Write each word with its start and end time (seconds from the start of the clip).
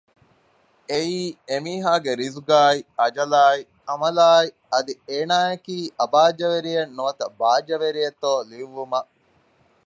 އެއީ 0.89 1.19
އެ 1.47 1.55
މީހާގެ 1.65 2.11
ރިޒުގާއި 2.21 2.79
އަޖަލާއި 2.99 3.61
ޢަމަލާއި 3.87 4.47
އަދި 4.71 4.93
އޭނާއަކީ 5.09 5.77
އަބާއްޖަވެރިއެއް 5.99 6.93
ނުވަތަ 6.97 7.25
ބާއްޖަވެރިއެއްތޯ 7.39 8.31
ލިޔުއްވުމަށް 8.49 9.09